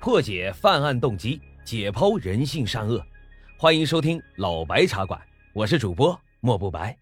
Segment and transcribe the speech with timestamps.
[0.00, 3.04] 破解犯案动机，解剖人性善恶。
[3.58, 5.20] 欢迎收听老白茶馆，
[5.52, 6.96] 我是主播莫不白。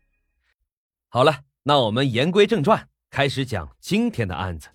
[1.08, 1.32] 好了，
[1.62, 4.66] 那我们言归正传，开始讲今天的案子。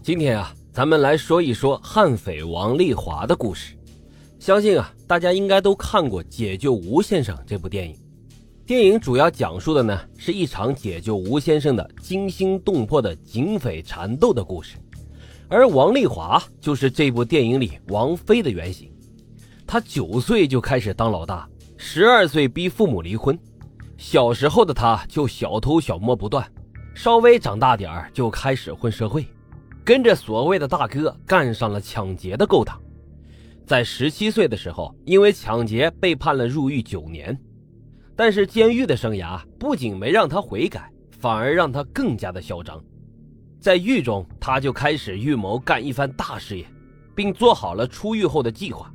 [0.00, 3.76] 今天啊，咱们来说一说悍匪王丽华的故事。
[4.38, 7.98] 相信啊，大家应该都看过《解救吴先生》这部电影。
[8.64, 14.76] 电影主要讲述的呢，是一场解救吴先生的惊心动魄的警匪缠斗的故事。
[15.52, 18.90] 而王丽华就是这部电影里王菲的原型。
[19.66, 23.38] 她九岁就开始当老大，十二岁逼父母离婚。
[23.98, 26.50] 小时候的她就小偷小摸不断，
[26.94, 29.26] 稍微长大点儿就开始混社会，
[29.84, 32.80] 跟着所谓的大哥干上了抢劫的勾当。
[33.66, 37.38] 在十七岁的时候，因为抢劫被判了入狱九年，
[38.16, 42.82] 但是监狱的生涯不仅没让他悔改，反而让他更加的嚣张。
[43.62, 46.66] 在狱中，他就开始预谋干一番大事业，
[47.14, 48.92] 并做好了出狱后的计划，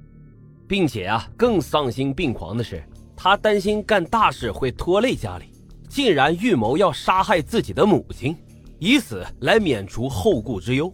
[0.68, 2.84] 并且啊，更丧心病狂的是，
[3.16, 5.46] 他担心干大事会拖累家里，
[5.88, 8.36] 竟然预谋要杀害自己的母亲，
[8.78, 10.94] 以此来免除后顾之忧。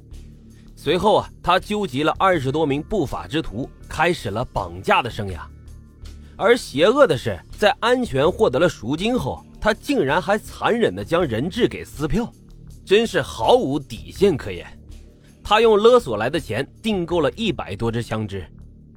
[0.75, 5.39] 随后啊，他纠集了二十多名不法之徒，开始了绑架的生涯。
[6.37, 12.31] 而邪恶的是，在安全获得了赎金后，他竟然还残忍地将人质给撕票，
[12.85, 14.65] 真是毫无底线可言。
[15.43, 18.45] 他用勒索来的钱订购了一百多支枪支，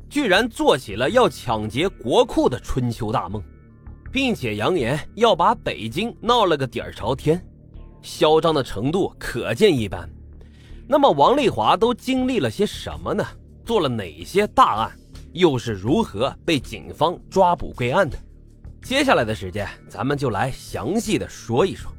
[0.09, 3.43] 居然做起了要抢劫国库的春秋大梦，
[4.13, 7.45] 并且扬言要把北京闹了个底儿朝天，
[8.03, 10.09] 嚣张的程度可见一斑。
[10.89, 13.25] 那么王丽华都经历了些什么呢？
[13.65, 14.93] 做了哪些大案？
[15.33, 18.17] 又是如何被警方抓捕归案的？
[18.83, 21.91] 接下来的时间，咱们就来详细的说一说。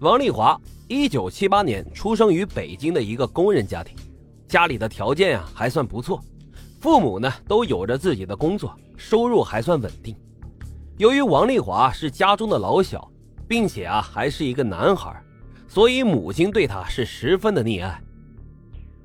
[0.00, 3.96] 王丽华，一九七八年出生于北京的一个工人家庭，
[4.46, 6.22] 家里的条件呀还算不错，
[6.78, 10.14] 父母呢都有着自己的工作，收入还算稳定。
[10.96, 13.10] 由于王丽华是家中的老小，
[13.48, 15.20] 并且啊还是一个男孩。
[15.66, 18.00] 所以母亲对他是十分的溺爱。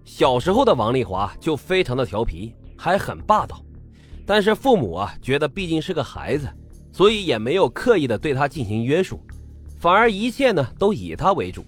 [0.05, 3.59] 小时候的王丽华就非常的调皮，还很霸道。
[4.23, 6.47] 但是父母啊觉得毕竟是个孩子，
[6.91, 9.19] 所以也没有刻意的对他进行约束，
[9.79, 11.66] 反而一切呢都以他为主。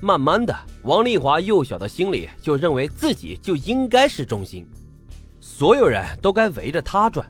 [0.00, 4.64] 慢慢的，王丽华幼小的心里就认为自己就应该是中心，
[5.40, 7.28] 所有人都该围着他转。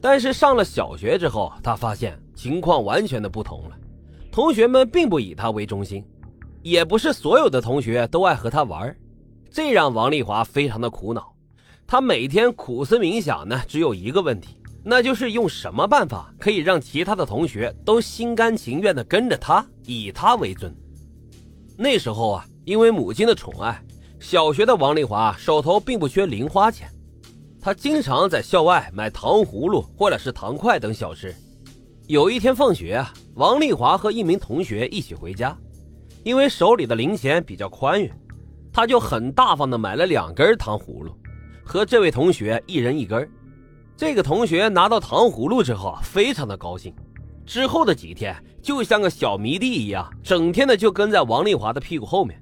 [0.00, 3.76] 但是上了小学之后，他发现情况完全的不同了。
[4.32, 6.04] 同学们并不以他为中心，
[6.62, 8.96] 也不是所有的同学都爱和他玩，
[9.48, 11.32] 这让王丽华非常的苦恼。
[11.86, 20.74] 他每天苦思冥想呢，只有一个问题，那就是用什么办法可以让其他的同学都心甘情愿的跟着他，以他为尊。
[21.82, 23.82] 那时候啊，因为母亲的宠爱，
[24.20, 26.86] 小学的王丽华手头并不缺零花钱，
[27.58, 31.34] 他经常在校外买糖葫芦或者是糖块等小吃。
[32.06, 35.56] 有一天放学啊，王丽华和一名同学一起回家，
[36.22, 38.12] 因为手里的零钱比较宽裕，
[38.70, 41.16] 他就很大方的买了两根糖葫芦，
[41.64, 43.26] 和这位同学一人一根。
[43.96, 46.94] 这个同学拿到糖葫芦之后啊，非常的高兴，
[47.50, 52.40] 之后的几天就像个小迷弟一样，整天的就跟在王丽华的屁股后面，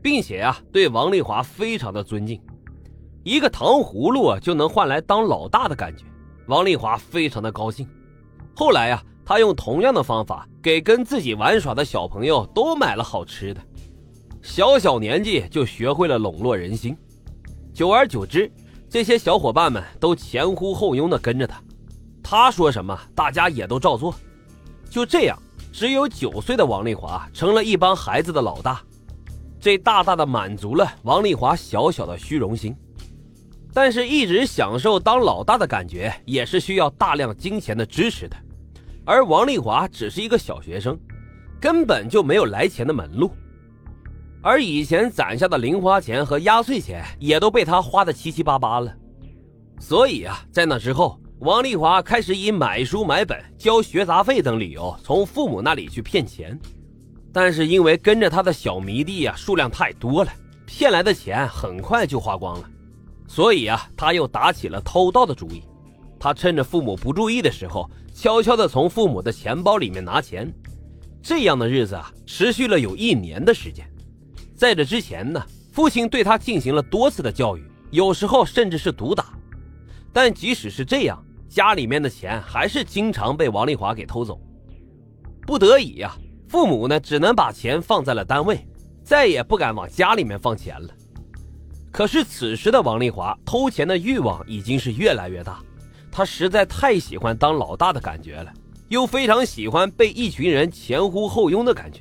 [0.00, 2.40] 并且啊，对王丽华非常的尊敬。
[3.24, 6.04] 一个糖葫芦啊，就能换来当老大的感觉，
[6.46, 7.88] 王丽华非常的高兴。
[8.54, 13.60] 后来呀，他用同样的方法给跟自己玩耍的小朋友都买了好吃的，
[14.42, 16.96] 小小年纪就学会了笼络人心。
[17.72, 18.48] 久而久之，
[18.88, 21.60] 这些小伙伴们都前呼后拥的跟着他，
[22.36, 24.12] 他说什么，大家也都照做。
[24.90, 25.38] 就这样，
[25.72, 28.82] 只有九岁的王丽华成了一帮孩子的老大，
[29.60, 32.74] 这大大的满足了王丽华小小的虚荣心。
[33.72, 38.36] 但是，一直享受当老大的感觉，也是需要大量金钱的支持的。
[39.04, 40.98] 而王丽华只是一个小学生，
[41.60, 43.30] 根本就没有来钱的门路，
[44.42, 48.92] 而以前攒下的零花钱和压岁钱也都被他花的七七八八了。
[49.78, 56.58] 所以啊，在那之后，王丽华开始以买书买本、交学杂费等理由从父母那里去骗钱。
[57.32, 60.32] 但是因为跟着他的小迷弟啊数量太多了，
[60.64, 62.70] 骗来的钱很快就花光了，
[63.26, 65.62] 所以啊，他又打起了偷盗的主意。
[66.20, 70.50] 他趁着父母不注意的时候，悄悄地从父母的钱包里面拿钱。
[71.20, 73.84] 这样的日子啊，持续了有一年的时间。
[74.54, 79.36] 在这之前呢，父亲对他进行了多次的教育，有时候甚至是毒打。
[80.12, 81.20] 但即使是这样，
[81.54, 84.40] 家里面的钱还是经常被王丽华给偷走。
[85.46, 86.16] 不得已呀，
[86.48, 88.66] 父母呢只能把钱放在了单位，
[89.04, 90.88] 再也不敢往家里面放钱了。
[91.92, 95.62] 可是此时的王丽华偷钱的欲望已经是越来越大，
[96.10, 98.52] 他实在太喜欢当老大的感觉了，
[98.88, 102.00] 又非常喜欢被一群人前呼后拥的感觉。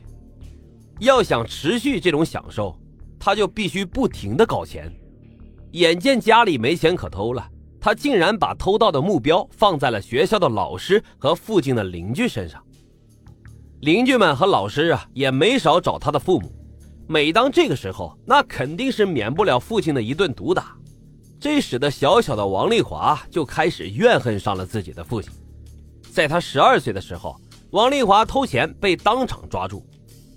[0.98, 2.76] 要想持续这种享受，
[3.20, 4.92] 他就必须不停的搞钱。
[5.74, 7.48] 眼见家里没钱可偷了，
[7.84, 12.64] 他竟然把偷盗的目标放在了学校的老师和附近的邻居身上。
[13.82, 16.50] 邻居们和老师啊，也没少找他的父母。
[17.10, 20.78] 每当这个时候，那肯定是免不了父亲的一顿毒打，
[21.42, 25.30] 这使得小小的王丽华就开始怨恨上了自己的父亲。
[26.10, 27.36] 在他十二岁的时候，
[27.72, 29.86] 王丽华偷钱被当场抓住，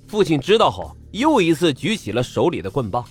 [0.08, 3.04] 父亲知道后，又一次举起了手里的棍棒，